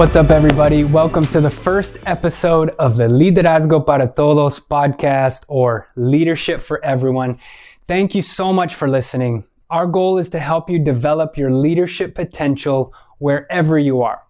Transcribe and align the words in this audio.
What's 0.00 0.16
up, 0.16 0.30
everybody? 0.30 0.82
Welcome 0.84 1.26
to 1.26 1.42
the 1.42 1.50
first 1.50 1.98
episode 2.06 2.70
of 2.78 2.96
the 2.96 3.06
Liderazgo 3.06 3.84
para 3.84 4.08
Todos 4.08 4.58
podcast 4.58 5.44
or 5.46 5.88
Leadership 5.94 6.62
for 6.62 6.82
Everyone. 6.82 7.38
Thank 7.86 8.14
you 8.14 8.22
so 8.22 8.50
much 8.50 8.74
for 8.74 8.88
listening. 8.88 9.44
Our 9.68 9.86
goal 9.86 10.16
is 10.16 10.30
to 10.30 10.40
help 10.40 10.70
you 10.70 10.78
develop 10.78 11.36
your 11.36 11.52
leadership 11.52 12.14
potential 12.14 12.94
wherever 13.18 13.78
you 13.78 14.00
are. 14.00 14.22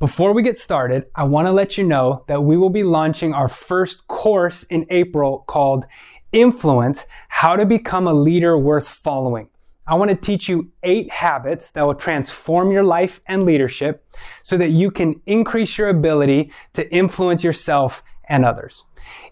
Before 0.00 0.32
we 0.32 0.42
get 0.42 0.58
started, 0.58 1.06
I 1.14 1.22
want 1.22 1.46
to 1.46 1.52
let 1.52 1.78
you 1.78 1.84
know 1.84 2.24
that 2.26 2.42
we 2.42 2.56
will 2.56 2.70
be 2.70 2.82
launching 2.82 3.32
our 3.32 3.48
first 3.48 4.08
course 4.08 4.64
in 4.64 4.86
April 4.90 5.44
called 5.46 5.86
Influence 6.32 7.06
How 7.28 7.54
to 7.54 7.64
Become 7.64 8.08
a 8.08 8.12
Leader 8.12 8.58
Worth 8.58 8.88
Following. 8.88 9.50
I 9.86 9.96
want 9.96 10.10
to 10.10 10.16
teach 10.16 10.48
you 10.48 10.70
eight 10.84 11.10
habits 11.10 11.72
that 11.72 11.84
will 11.84 11.94
transform 11.94 12.70
your 12.70 12.84
life 12.84 13.20
and 13.26 13.44
leadership 13.44 14.06
so 14.44 14.56
that 14.56 14.70
you 14.70 14.90
can 14.90 15.20
increase 15.26 15.76
your 15.76 15.88
ability 15.88 16.52
to 16.74 16.94
influence 16.94 17.42
yourself 17.42 18.04
and 18.28 18.44
others. 18.44 18.84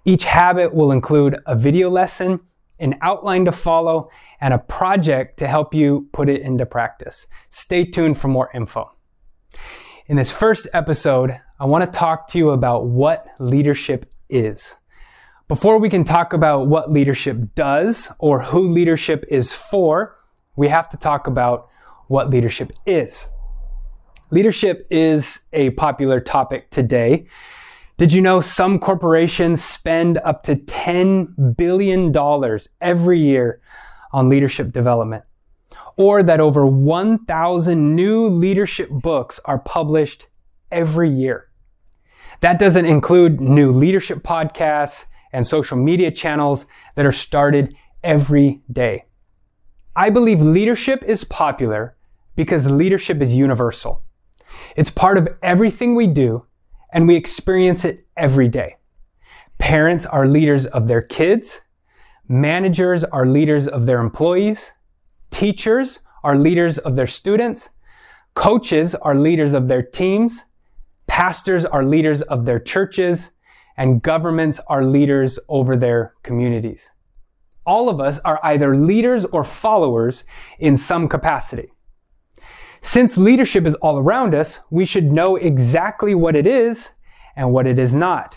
Each 0.04 0.24
habit 0.24 0.74
will 0.74 0.90
include 0.90 1.38
a 1.46 1.54
video 1.54 1.88
lesson, 1.88 2.40
an 2.80 2.96
outline 3.00 3.44
to 3.44 3.52
follow, 3.52 4.10
and 4.40 4.52
a 4.52 4.58
project 4.58 5.38
to 5.38 5.46
help 5.46 5.72
you 5.72 6.08
put 6.12 6.28
it 6.28 6.40
into 6.40 6.66
practice. 6.66 7.28
Stay 7.50 7.84
tuned 7.84 8.18
for 8.18 8.28
more 8.28 8.50
info. 8.52 8.90
In 10.06 10.16
this 10.16 10.32
first 10.32 10.66
episode, 10.72 11.38
I 11.60 11.66
want 11.66 11.84
to 11.84 11.98
talk 11.98 12.26
to 12.28 12.38
you 12.38 12.50
about 12.50 12.86
what 12.86 13.28
leadership 13.38 14.12
is. 14.28 14.74
Before 15.46 15.78
we 15.78 15.90
can 15.90 16.04
talk 16.04 16.32
about 16.32 16.66
what 16.66 16.90
leadership 16.90 17.54
does 17.54 18.10
or 18.18 18.40
who 18.40 18.68
leadership 18.68 19.24
is 19.28 19.52
for, 19.52 20.16
we 20.60 20.68
have 20.68 20.90
to 20.90 20.98
talk 20.98 21.26
about 21.26 21.70
what 22.08 22.28
leadership 22.28 22.70
is. 22.84 23.30
Leadership 24.30 24.86
is 24.90 25.40
a 25.54 25.70
popular 25.70 26.20
topic 26.20 26.68
today. 26.68 27.26
Did 27.96 28.12
you 28.12 28.20
know 28.20 28.42
some 28.42 28.78
corporations 28.78 29.64
spend 29.64 30.18
up 30.18 30.42
to 30.42 30.56
$10 30.56 31.56
billion 31.56 32.14
every 32.82 33.20
year 33.20 33.62
on 34.12 34.28
leadership 34.28 34.70
development? 34.70 35.24
Or 35.96 36.22
that 36.22 36.40
over 36.40 36.66
1,000 36.66 37.96
new 37.96 38.26
leadership 38.26 38.90
books 38.90 39.40
are 39.46 39.60
published 39.60 40.26
every 40.70 41.08
year. 41.08 41.48
That 42.42 42.58
doesn't 42.58 42.84
include 42.84 43.40
new 43.40 43.72
leadership 43.72 44.18
podcasts 44.18 45.06
and 45.32 45.46
social 45.46 45.78
media 45.78 46.10
channels 46.10 46.66
that 46.96 47.06
are 47.06 47.12
started 47.12 47.74
every 48.04 48.60
day. 48.70 49.06
I 49.96 50.10
believe 50.10 50.40
leadership 50.40 51.02
is 51.02 51.24
popular 51.24 51.96
because 52.36 52.70
leadership 52.70 53.20
is 53.20 53.34
universal. 53.34 54.04
It's 54.76 54.90
part 54.90 55.18
of 55.18 55.28
everything 55.42 55.96
we 55.96 56.06
do 56.06 56.46
and 56.92 57.08
we 57.08 57.16
experience 57.16 57.84
it 57.84 58.06
every 58.16 58.48
day. 58.48 58.76
Parents 59.58 60.06
are 60.06 60.26
leaders 60.28 60.66
of 60.66 60.86
their 60.86 61.02
kids. 61.02 61.60
Managers 62.28 63.02
are 63.02 63.26
leaders 63.26 63.66
of 63.66 63.84
their 63.86 63.98
employees. 63.98 64.72
Teachers 65.32 66.00
are 66.22 66.38
leaders 66.38 66.78
of 66.78 66.94
their 66.94 67.08
students. 67.08 67.70
Coaches 68.34 68.94
are 68.94 69.16
leaders 69.16 69.54
of 69.54 69.66
their 69.66 69.82
teams. 69.82 70.44
Pastors 71.08 71.64
are 71.64 71.82
leaders 71.82 72.22
of 72.22 72.44
their 72.44 72.60
churches. 72.60 73.32
And 73.76 74.02
governments 74.02 74.60
are 74.68 74.84
leaders 74.84 75.38
over 75.48 75.76
their 75.76 76.14
communities 76.22 76.92
all 77.66 77.88
of 77.88 78.00
us 78.00 78.18
are 78.20 78.40
either 78.42 78.76
leaders 78.76 79.24
or 79.26 79.44
followers 79.44 80.24
in 80.58 80.76
some 80.76 81.08
capacity. 81.08 81.72
Since 82.80 83.18
leadership 83.18 83.66
is 83.66 83.74
all 83.76 83.98
around 83.98 84.34
us, 84.34 84.60
we 84.70 84.84
should 84.84 85.12
know 85.12 85.36
exactly 85.36 86.14
what 86.14 86.34
it 86.34 86.46
is 86.46 86.90
and 87.36 87.52
what 87.52 87.66
it 87.66 87.78
is 87.78 87.92
not. 87.92 88.36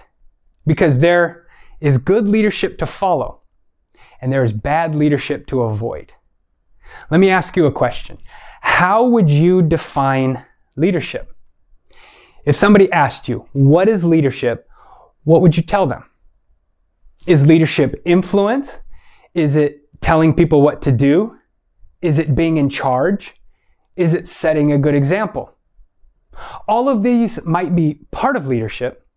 Because 0.65 0.99
there 0.99 1.47
is 1.79 1.97
good 1.97 2.27
leadership 2.27 2.77
to 2.77 2.85
follow 2.85 3.41
and 4.21 4.31
there 4.31 4.43
is 4.43 4.53
bad 4.53 4.95
leadership 4.95 5.47
to 5.47 5.63
avoid. 5.63 6.13
Let 7.09 7.19
me 7.19 7.29
ask 7.29 7.55
you 7.57 7.65
a 7.65 7.71
question. 7.71 8.17
How 8.61 9.05
would 9.05 9.29
you 9.29 9.61
define 9.61 10.45
leadership? 10.75 11.35
If 12.45 12.55
somebody 12.55 12.91
asked 12.91 13.27
you, 13.27 13.47
what 13.53 13.87
is 13.87 14.03
leadership? 14.03 14.69
What 15.23 15.41
would 15.41 15.55
you 15.55 15.63
tell 15.63 15.87
them? 15.87 16.05
Is 17.27 17.45
leadership 17.45 18.01
influence? 18.05 18.79
Is 19.33 19.55
it 19.55 19.89
telling 20.01 20.33
people 20.33 20.61
what 20.61 20.81
to 20.83 20.91
do? 20.91 21.37
Is 22.01 22.19
it 22.19 22.35
being 22.35 22.57
in 22.57 22.69
charge? 22.69 23.33
Is 23.95 24.13
it 24.13 24.27
setting 24.27 24.71
a 24.71 24.77
good 24.77 24.95
example? 24.95 25.55
All 26.67 26.89
of 26.89 27.03
these 27.03 27.43
might 27.45 27.75
be 27.75 28.05
part 28.11 28.35
of 28.35 28.47
leadership, 28.47 29.07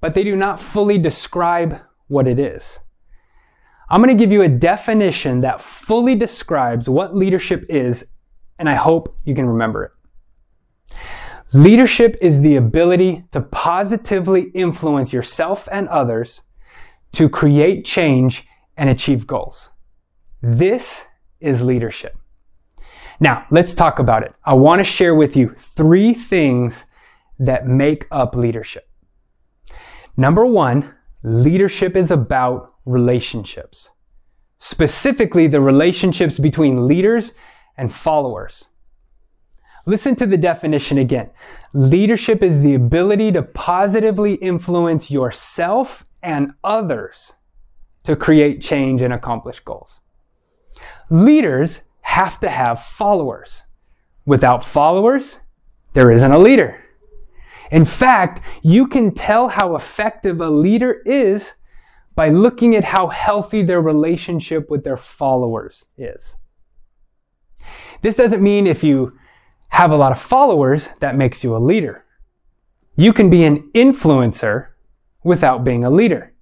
but 0.00 0.14
they 0.14 0.24
do 0.24 0.36
not 0.36 0.60
fully 0.60 0.98
describe 0.98 1.80
what 2.08 2.28
it 2.28 2.38
is. 2.38 2.80
I'm 3.88 4.02
going 4.02 4.16
to 4.16 4.22
give 4.22 4.32
you 4.32 4.42
a 4.42 4.48
definition 4.48 5.40
that 5.40 5.60
fully 5.60 6.14
describes 6.14 6.88
what 6.88 7.16
leadership 7.16 7.64
is, 7.68 8.06
and 8.58 8.68
I 8.68 8.74
hope 8.74 9.16
you 9.24 9.34
can 9.34 9.46
remember 9.46 9.84
it. 9.84 10.96
Leadership 11.52 12.16
is 12.20 12.40
the 12.40 12.54
ability 12.56 13.24
to 13.32 13.40
positively 13.40 14.42
influence 14.50 15.12
yourself 15.12 15.68
and 15.72 15.88
others 15.88 16.42
to 17.12 17.28
create 17.28 17.84
change 17.84 18.44
and 18.80 18.88
achieve 18.88 19.26
goals. 19.26 19.70
This 20.40 21.04
is 21.38 21.60
leadership. 21.60 22.16
Now, 23.20 23.44
let's 23.50 23.74
talk 23.74 23.98
about 23.98 24.22
it. 24.22 24.34
I 24.42 24.54
want 24.54 24.78
to 24.78 24.84
share 24.84 25.14
with 25.14 25.36
you 25.36 25.54
three 25.58 26.14
things 26.14 26.86
that 27.38 27.66
make 27.66 28.06
up 28.10 28.34
leadership. 28.34 28.88
Number 30.16 30.46
one, 30.46 30.94
leadership 31.22 31.94
is 31.94 32.10
about 32.10 32.76
relationships, 32.86 33.90
specifically 34.56 35.46
the 35.46 35.60
relationships 35.60 36.38
between 36.38 36.88
leaders 36.88 37.34
and 37.76 37.92
followers. 37.92 38.70
Listen 39.84 40.16
to 40.16 40.26
the 40.26 40.38
definition 40.38 40.96
again. 40.96 41.28
Leadership 41.74 42.42
is 42.42 42.62
the 42.62 42.74
ability 42.74 43.30
to 43.32 43.42
positively 43.42 44.34
influence 44.36 45.10
yourself 45.10 46.06
and 46.22 46.52
others 46.64 47.34
to 48.04 48.16
create 48.16 48.62
change 48.62 49.02
and 49.02 49.12
accomplish 49.12 49.60
goals. 49.60 50.00
Leaders 51.10 51.82
have 52.02 52.40
to 52.40 52.48
have 52.48 52.82
followers. 52.82 53.64
Without 54.26 54.64
followers, 54.64 55.40
there 55.92 56.10
isn't 56.10 56.32
a 56.32 56.38
leader. 56.38 56.82
In 57.70 57.84
fact, 57.84 58.42
you 58.62 58.86
can 58.86 59.14
tell 59.14 59.48
how 59.48 59.76
effective 59.76 60.40
a 60.40 60.50
leader 60.50 61.02
is 61.06 61.52
by 62.14 62.28
looking 62.28 62.74
at 62.74 62.84
how 62.84 63.08
healthy 63.08 63.62
their 63.62 63.80
relationship 63.80 64.70
with 64.70 64.82
their 64.82 64.96
followers 64.96 65.86
is. 65.96 66.36
This 68.02 68.16
doesn't 68.16 68.42
mean 68.42 68.66
if 68.66 68.82
you 68.82 69.16
have 69.68 69.92
a 69.92 69.96
lot 69.96 70.12
of 70.12 70.20
followers, 70.20 70.88
that 70.98 71.16
makes 71.16 71.44
you 71.44 71.54
a 71.54 71.58
leader. 71.58 72.04
You 72.96 73.12
can 73.12 73.30
be 73.30 73.44
an 73.44 73.70
influencer 73.72 74.68
without 75.22 75.62
being 75.64 75.84
a 75.84 75.90
leader. 75.90 76.34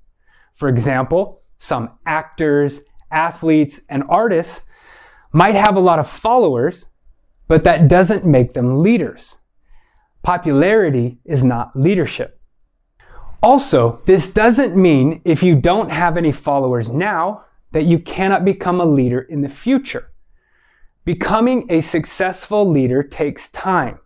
For 0.54 0.68
example, 0.68 1.42
some 1.58 1.90
actors, 2.06 2.80
athletes, 3.10 3.80
and 3.88 4.04
artists 4.08 4.62
might 5.32 5.54
have 5.54 5.76
a 5.76 5.80
lot 5.80 5.98
of 5.98 6.08
followers, 6.08 6.86
but 7.48 7.64
that 7.64 7.88
doesn't 7.88 8.24
make 8.24 8.54
them 8.54 8.80
leaders. 8.80 9.36
Popularity 10.22 11.18
is 11.24 11.44
not 11.44 11.78
leadership. 11.78 12.40
Also, 13.42 14.00
this 14.04 14.32
doesn't 14.32 14.76
mean 14.76 15.20
if 15.24 15.42
you 15.42 15.54
don't 15.54 15.90
have 15.90 16.16
any 16.16 16.32
followers 16.32 16.88
now 16.88 17.44
that 17.72 17.84
you 17.84 17.98
cannot 17.98 18.44
become 18.44 18.80
a 18.80 18.86
leader 18.86 19.20
in 19.20 19.42
the 19.42 19.48
future. 19.48 20.12
Becoming 21.04 21.66
a 21.70 21.80
successful 21.80 22.68
leader 22.68 23.02
takes 23.02 23.48
time. 23.50 23.98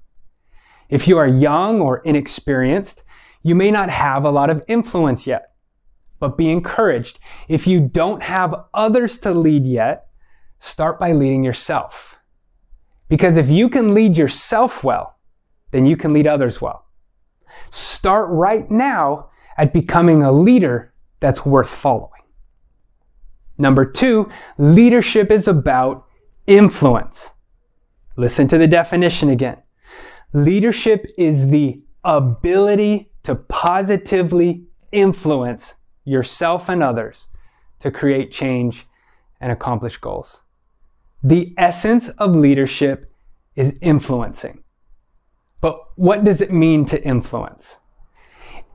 If 0.88 1.08
you 1.08 1.16
are 1.18 1.26
young 1.26 1.80
or 1.80 1.98
inexperienced, 2.00 3.02
you 3.42 3.54
may 3.54 3.70
not 3.70 3.88
have 3.88 4.24
a 4.24 4.30
lot 4.30 4.50
of 4.50 4.62
influence 4.68 5.26
yet 5.26 5.51
but 6.22 6.36
be 6.36 6.52
encouraged. 6.52 7.18
If 7.48 7.66
you 7.66 7.80
don't 7.80 8.22
have 8.22 8.54
others 8.72 9.18
to 9.18 9.34
lead 9.34 9.66
yet, 9.66 10.06
start 10.60 11.00
by 11.00 11.10
leading 11.10 11.42
yourself. 11.42 12.16
Because 13.08 13.36
if 13.36 13.50
you 13.50 13.68
can 13.68 13.92
lead 13.92 14.16
yourself 14.16 14.84
well, 14.84 15.16
then 15.72 15.84
you 15.84 15.96
can 15.96 16.12
lead 16.12 16.28
others 16.28 16.60
well. 16.60 16.86
Start 17.72 18.30
right 18.30 18.70
now 18.70 19.30
at 19.58 19.72
becoming 19.72 20.22
a 20.22 20.30
leader 20.30 20.94
that's 21.18 21.44
worth 21.44 21.68
following. 21.68 22.22
Number 23.58 23.84
two, 23.84 24.30
leadership 24.58 25.32
is 25.32 25.48
about 25.48 26.06
influence. 26.46 27.30
Listen 28.16 28.46
to 28.46 28.58
the 28.58 28.68
definition 28.68 29.28
again. 29.28 29.60
Leadership 30.32 31.04
is 31.18 31.48
the 31.48 31.82
ability 32.04 33.10
to 33.24 33.34
positively 33.34 34.68
influence 34.92 35.74
yourself 36.04 36.68
and 36.68 36.82
others 36.82 37.26
to 37.80 37.90
create 37.90 38.32
change 38.32 38.86
and 39.40 39.52
accomplish 39.52 39.96
goals. 39.96 40.42
The 41.22 41.54
essence 41.56 42.08
of 42.10 42.34
leadership 42.34 43.12
is 43.54 43.78
influencing. 43.80 44.62
But 45.60 45.80
what 45.96 46.24
does 46.24 46.40
it 46.40 46.52
mean 46.52 46.84
to 46.86 47.02
influence? 47.04 47.78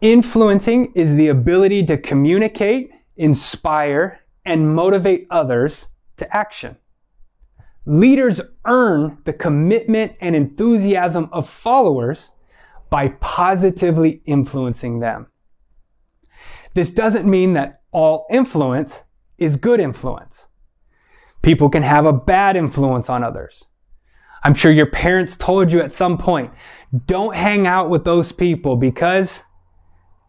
Influencing 0.01 0.93
is 0.93 1.15
the 1.15 1.29
ability 1.29 1.85
to 1.87 1.97
communicate, 1.97 2.91
inspire, 3.17 4.19
and 4.45 4.73
motivate 4.75 5.27
others 5.29 5.87
to 6.17 6.37
action. 6.37 6.77
Leaders 7.85 8.41
earn 8.65 9.17
the 9.25 9.33
commitment 9.33 10.13
and 10.21 10.35
enthusiasm 10.35 11.29
of 11.31 11.49
followers 11.49 12.31
by 12.89 13.09
positively 13.19 14.21
influencing 14.25 14.99
them. 14.99 15.27
This 16.77 16.91
doesn't 16.91 17.25
mean 17.25 17.53
that 17.53 17.81
all 17.91 18.27
influence 18.29 19.01
is 19.39 19.55
good 19.55 19.79
influence. 19.79 20.45
People 21.41 21.69
can 21.69 21.81
have 21.81 22.05
a 22.05 22.13
bad 22.13 22.55
influence 22.55 23.09
on 23.09 23.23
others. 23.23 23.65
I'm 24.43 24.53
sure 24.53 24.71
your 24.71 24.85
parents 24.91 25.35
told 25.35 25.71
you 25.71 25.81
at 25.81 25.91
some 25.91 26.19
point, 26.19 26.51
don't 27.07 27.35
hang 27.35 27.65
out 27.65 27.89
with 27.89 28.03
those 28.05 28.31
people 28.31 28.75
because 28.75 29.41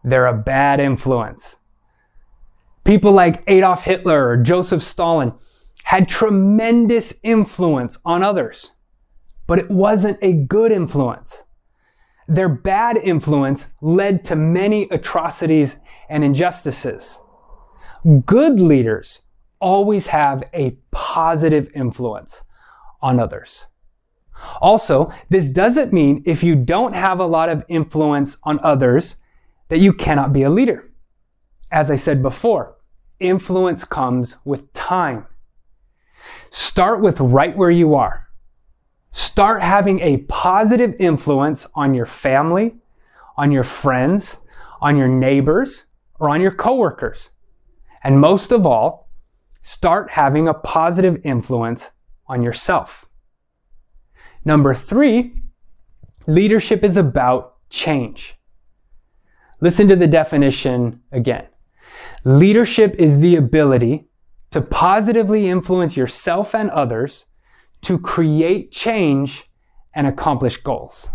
they're 0.03 0.25
a 0.25 0.33
bad 0.33 0.79
influence. 0.79 1.57
People 2.83 3.11
like 3.11 3.43
Adolf 3.45 3.83
Hitler 3.83 4.29
or 4.29 4.35
Joseph 4.35 4.81
Stalin 4.81 5.33
had 5.83 6.09
tremendous 6.09 7.13
influence 7.21 7.99
on 8.05 8.23
others, 8.23 8.71
but 9.45 9.59
it 9.59 9.69
wasn't 9.69 10.17
a 10.23 10.33
good 10.33 10.71
influence. 10.71 11.43
Their 12.29 12.47
bad 12.47 12.97
influence 12.97 13.65
led 13.81 14.23
to 14.25 14.35
many 14.35 14.83
atrocities 14.91 15.77
and 16.09 16.23
injustices. 16.23 17.19
Good 18.25 18.61
leaders 18.61 19.21
always 19.59 20.07
have 20.07 20.43
a 20.53 20.77
positive 20.91 21.71
influence 21.73 22.43
on 23.01 23.19
others. 23.19 23.65
Also, 24.61 25.11
this 25.29 25.49
doesn't 25.49 25.91
mean 25.91 26.21
if 26.25 26.43
you 26.43 26.55
don't 26.55 26.93
have 26.93 27.19
a 27.19 27.25
lot 27.25 27.49
of 27.49 27.65
influence 27.67 28.37
on 28.43 28.59
others 28.61 29.15
that 29.69 29.79
you 29.79 29.91
cannot 29.91 30.31
be 30.31 30.43
a 30.43 30.49
leader. 30.51 30.91
As 31.71 31.89
I 31.89 31.95
said 31.95 32.21
before, 32.21 32.77
influence 33.19 33.83
comes 33.83 34.35
with 34.45 34.71
time. 34.73 35.25
Start 36.51 37.01
with 37.01 37.19
right 37.19 37.57
where 37.57 37.71
you 37.71 37.95
are. 37.95 38.28
Start 39.11 39.61
having 39.61 39.99
a 40.01 40.17
positive 40.27 40.95
influence 40.99 41.65
on 41.73 41.93
your 41.93 42.05
family, 42.05 42.75
on 43.37 43.51
your 43.51 43.63
friends, 43.63 44.37
on 44.81 44.97
your 44.97 45.07
neighbors, 45.07 45.85
or 46.19 46.29
on 46.29 46.41
your 46.41 46.51
coworkers. 46.51 47.31
And 48.03 48.19
most 48.19 48.51
of 48.51 48.65
all, 48.65 49.09
start 49.61 50.11
having 50.11 50.47
a 50.47 50.53
positive 50.53 51.19
influence 51.23 51.91
on 52.27 52.43
yourself. 52.43 53.09
Number 54.45 54.73
three, 54.73 55.41
leadership 56.27 56.83
is 56.83 56.97
about 56.97 57.55
change. 57.69 58.35
Listen 59.61 59.87
to 59.87 59.95
the 59.95 60.07
definition 60.07 61.01
again. 61.11 61.47
Leadership 62.23 62.95
is 62.97 63.19
the 63.19 63.35
ability 63.35 64.07
to 64.51 64.61
positively 64.61 65.49
influence 65.49 65.97
yourself 65.97 66.55
and 66.55 66.69
others 66.71 67.25
to 67.81 67.97
create 67.97 68.71
change 68.71 69.45
and 69.93 70.07
accomplish 70.07 70.57
goals. 70.57 71.09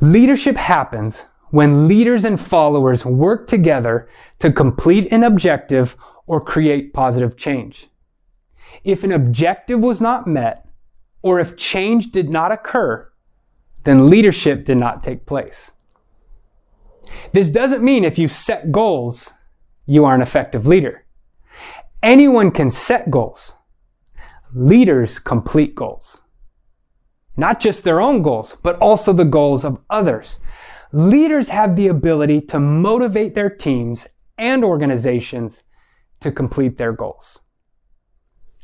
Leadership 0.00 0.56
happens 0.56 1.24
when 1.50 1.88
leaders 1.88 2.24
and 2.24 2.40
followers 2.40 3.04
work 3.04 3.46
together 3.48 4.08
to 4.38 4.52
complete 4.52 5.10
an 5.12 5.24
objective 5.24 5.96
or 6.26 6.40
create 6.40 6.94
positive 6.94 7.36
change. 7.36 7.88
If 8.84 9.04
an 9.04 9.12
objective 9.12 9.82
was 9.82 10.00
not 10.00 10.26
met, 10.26 10.66
or 11.22 11.38
if 11.38 11.56
change 11.56 12.12
did 12.12 12.30
not 12.30 12.52
occur, 12.52 13.10
then 13.84 14.08
leadership 14.08 14.64
did 14.64 14.78
not 14.78 15.02
take 15.02 15.26
place. 15.26 15.72
This 17.32 17.50
doesn't 17.50 17.82
mean 17.82 18.04
if 18.04 18.18
you 18.18 18.28
set 18.28 18.72
goals, 18.72 19.32
you 19.86 20.04
are 20.04 20.14
an 20.14 20.22
effective 20.22 20.66
leader. 20.66 21.04
Anyone 22.02 22.50
can 22.50 22.70
set 22.70 23.10
goals. 23.10 23.54
Leaders 24.54 25.18
complete 25.18 25.74
goals. 25.74 26.22
Not 27.36 27.60
just 27.60 27.84
their 27.84 28.00
own 28.00 28.22
goals, 28.22 28.56
but 28.62 28.76
also 28.78 29.12
the 29.12 29.24
goals 29.24 29.64
of 29.64 29.78
others. 29.88 30.40
Leaders 30.92 31.48
have 31.48 31.76
the 31.76 31.86
ability 31.86 32.40
to 32.42 32.58
motivate 32.58 33.34
their 33.34 33.48
teams 33.48 34.08
and 34.38 34.64
organizations 34.64 35.62
to 36.18 36.32
complete 36.32 36.78
their 36.78 36.92
goals. 36.92 37.40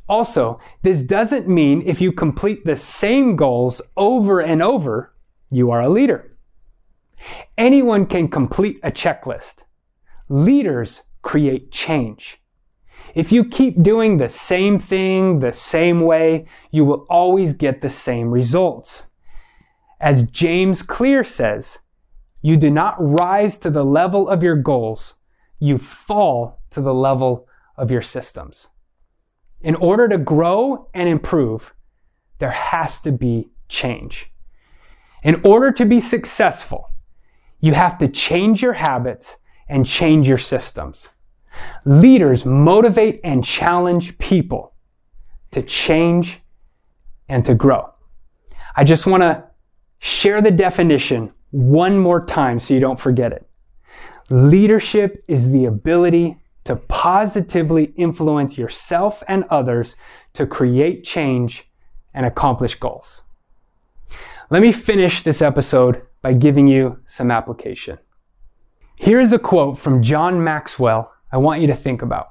Also, 0.09 0.61
this 0.83 1.03
doesn't 1.03 1.49
mean 1.49 1.83
if 1.87 2.00
you 2.00 2.11
complete 2.11 2.65
the 2.65 2.77
same 2.77 3.37
goals 3.37 3.81
over 3.97 4.41
and 4.41 4.62
over, 4.62 5.15
you 5.50 5.71
are 5.71 5.83
a 5.83 5.88
leader. 5.88 6.37
Anyone 7.56 8.06
can 8.06 8.29
complete 8.29 8.79
a 8.83 8.91
checklist. 8.91 9.65
Leaders 10.29 11.03
create 11.23 11.71
change. 11.71 12.41
If 13.14 13.32
you 13.32 13.44
keep 13.44 13.82
doing 13.82 14.17
the 14.17 14.29
same 14.29 14.79
thing 14.79 15.38
the 15.38 15.53
same 15.53 16.00
way, 16.00 16.47
you 16.70 16.85
will 16.85 17.06
always 17.08 17.53
get 17.53 17.81
the 17.81 17.91
same 17.91 18.31
results. 18.31 19.06
As 20.00 20.25
James 20.25 20.82
Clear 20.82 21.25
says, 21.25 21.79
you 22.43 22.56
do 22.56 22.70
not 22.70 22.97
rise 22.99 23.56
to 23.58 23.70
the 23.70 23.85
level 23.85 24.29
of 24.29 24.43
your 24.43 24.56
goals, 24.56 25.14
you 25.58 25.79
fall 25.79 26.61
to 26.70 26.81
the 26.81 26.94
level 26.94 27.49
of 27.76 27.91
your 27.91 28.03
systems. 28.03 28.69
In 29.62 29.75
order 29.76 30.06
to 30.09 30.19
grow 30.19 30.88
and 30.93 31.09
improve, 31.09 31.75
there 32.38 32.50
has 32.50 33.00
to 33.00 33.12
be 33.12 33.49
change. 33.69 34.31
In 35.25 35.41
order 35.44 35.73
to 35.73 35.87
be 35.87 36.00
successful, 36.00 36.93
you 37.61 37.73
have 37.73 37.99
to 37.99 38.09
change 38.09 38.62
your 38.62 38.75
habits 38.75 39.37
and 39.69 39.87
change 39.87 40.29
your 40.29 40.38
systems. 40.38 41.09
Leaders 41.85 42.44
motivate 42.44 43.20
and 43.25 43.44
challenge 43.44 44.17
people 44.19 44.75
to 45.53 45.62
change 45.62 46.41
and 47.29 47.44
to 47.44 47.55
grow. 47.55 47.93
I 48.75 48.85
just 48.85 49.06
want 49.06 49.23
to 49.23 49.44
share 49.99 50.41
the 50.41 50.50
definition 50.50 51.32
one 51.50 51.99
more 51.99 52.25
time 52.25 52.58
so 52.58 52.75
you 52.75 52.81
don't 52.81 53.00
forget 53.00 53.32
it. 53.32 53.49
Leadership 54.29 55.25
is 55.29 55.50
the 55.50 55.67
ability 55.67 56.37
to 56.64 56.76
positively 56.76 57.85
influence 57.97 58.59
yourself 58.59 59.23
and 59.29 59.44
others 59.44 59.97
to 60.35 60.47
create 60.47 61.05
change 61.05 61.69
and 62.12 62.26
accomplish 62.26 62.75
goals. 62.75 63.23
Let 64.50 64.62
me 64.62 64.73
finish 64.73 65.23
this 65.23 65.40
episode 65.42 66.02
by 66.23 66.33
giving 66.33 66.66
you 66.66 66.99
some 67.07 67.30
application. 67.30 67.99
Here 68.97 69.21
is 69.21 69.33
a 69.33 69.38
quote 69.38 69.78
from 69.78 70.02
John 70.02 70.42
Maxwell 70.42 71.12
I 71.37 71.38
want 71.38 71.61
you 71.61 71.66
to 71.66 71.75
think 71.75 72.00
about. 72.00 72.28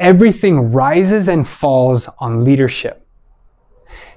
Everything 0.00 0.72
rises 0.72 1.28
and 1.28 1.46
falls 1.46 2.08
on 2.18 2.42
leadership. 2.42 3.06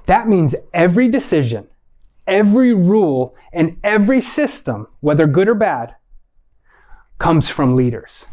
That 0.06 0.26
means 0.26 0.56
every 0.74 1.06
decision, 1.06 1.68
every 2.26 2.74
rule, 2.74 3.36
and 3.52 3.78
every 3.84 4.20
system, 4.20 4.88
whether 4.98 5.28
good 5.28 5.48
or 5.48 5.54
bad, 5.54 5.94
comes 7.18 7.48
from 7.48 7.76
leaders. 7.76 8.26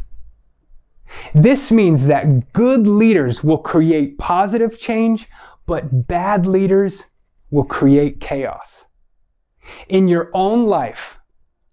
This 1.35 1.71
means 1.71 2.07
that 2.07 2.51
good 2.51 2.87
leaders 2.87 3.43
will 3.43 3.59
create 3.59 4.17
positive 4.17 4.79
change, 4.79 5.27
but 5.67 6.07
bad 6.07 6.47
leaders 6.47 7.05
will 7.51 7.65
create 7.65 8.19
chaos. 8.19 8.85
In 9.89 10.07
your 10.07 10.31
own 10.33 10.65
life, 10.65 11.19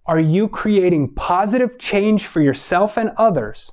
are 0.07 0.21
you 0.21 0.49
creating 0.49 1.15
positive 1.15 1.79
change 1.79 2.27
for 2.27 2.41
yourself 2.41 2.97
and 2.97 3.11
others, 3.17 3.73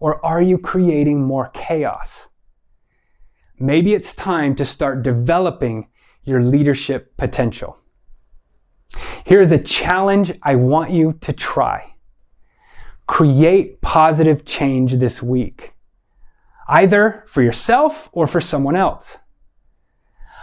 or 0.00 0.24
are 0.24 0.42
you 0.42 0.58
creating 0.58 1.22
more 1.22 1.50
chaos? 1.54 2.28
Maybe 3.58 3.94
it's 3.94 4.14
time 4.14 4.56
to 4.56 4.64
start 4.64 5.04
developing 5.04 5.86
your 6.24 6.42
leadership 6.42 7.16
potential. 7.16 7.78
Here's 9.24 9.52
a 9.52 9.58
challenge 9.58 10.32
I 10.42 10.56
want 10.56 10.90
you 10.90 11.14
to 11.20 11.32
try. 11.32 11.94
Create 13.06 13.80
positive 13.80 14.44
change 14.44 14.94
this 14.94 15.22
week, 15.22 15.74
either 16.68 17.22
for 17.26 17.42
yourself 17.42 18.08
or 18.12 18.26
for 18.26 18.40
someone 18.40 18.74
else. 18.74 19.18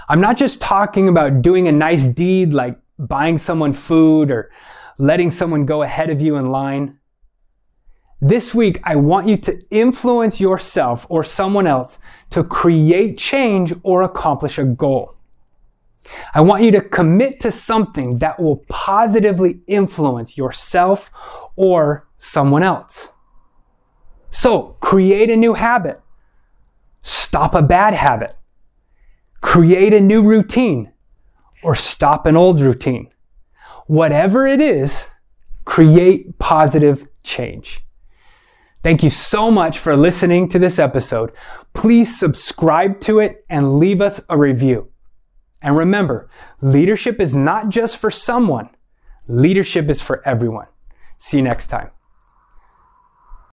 I'm 0.07 0.21
not 0.21 0.37
just 0.37 0.61
talking 0.61 1.09
about 1.09 1.41
doing 1.41 1.67
a 1.67 1.71
nice 1.71 2.07
deed 2.07 2.53
like 2.53 2.79
buying 2.97 3.37
someone 3.37 3.73
food 3.73 4.31
or 4.31 4.51
letting 4.99 5.31
someone 5.31 5.65
go 5.65 5.81
ahead 5.81 6.09
of 6.09 6.21
you 6.21 6.35
in 6.35 6.51
line. 6.51 6.99
This 8.21 8.53
week, 8.53 8.81
I 8.83 8.97
want 8.97 9.27
you 9.27 9.37
to 9.37 9.61
influence 9.71 10.41
yourself 10.41 11.07
or 11.09 11.23
someone 11.23 11.65
else 11.65 11.99
to 12.31 12.43
create 12.43 13.17
change 13.17 13.73
or 13.83 14.03
accomplish 14.03 14.57
a 14.57 14.65
goal. 14.65 15.15
I 16.33 16.41
want 16.41 16.63
you 16.63 16.71
to 16.71 16.81
commit 16.81 17.39
to 17.41 17.51
something 17.51 18.17
that 18.17 18.39
will 18.39 18.57
positively 18.67 19.61
influence 19.67 20.37
yourself 20.37 21.11
or 21.55 22.07
someone 22.17 22.63
else. 22.63 23.13
So, 24.29 24.77
create 24.81 25.29
a 25.29 25.37
new 25.37 25.53
habit. 25.53 26.01
Stop 27.01 27.55
a 27.55 27.61
bad 27.61 27.93
habit. 27.93 28.35
Create 29.41 29.93
a 29.93 30.01
new 30.01 30.21
routine 30.21 30.91
or 31.63 31.73
stop 31.73 32.25
an 32.25 32.35
old 32.35 32.59
routine. 32.59 33.09
Whatever 33.89 34.45
it 34.45 34.61
is, 34.61 35.07
create 35.65 36.37
positive 36.37 37.07
change. 37.23 37.81
Thank 38.83 39.01
you 39.01 39.09
so 39.09 39.49
much 39.49 39.79
for 39.79 39.97
listening 39.97 40.47
to 40.49 40.59
this 40.59 40.77
episode. 40.77 41.31
Please 41.73 42.15
subscribe 42.15 43.01
to 43.01 43.17
it 43.17 43.43
and 43.49 43.79
leave 43.79 43.99
us 43.99 44.21
a 44.29 44.37
review. 44.37 44.89
And 45.63 45.75
remember, 45.75 46.29
leadership 46.61 47.19
is 47.19 47.33
not 47.33 47.69
just 47.69 47.97
for 47.97 48.11
someone. 48.11 48.69
Leadership 49.27 49.89
is 49.89 50.01
for 50.01 50.21
everyone. 50.23 50.67
See 51.17 51.37
you 51.37 51.43
next 51.43 51.65
time. 51.65 51.89